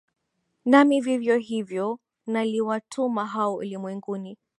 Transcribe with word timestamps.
nami 0.65 1.01
vivyo 1.01 1.37
hivyo 1.37 1.99
naliwatuma 2.27 3.25
hao 3.25 3.55
ulimwenguni 3.55 4.37